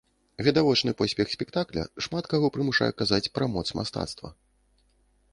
[0.45, 4.33] Відавочны поспех спектакля шмат каго прымушае казаць пра моц мастацтва.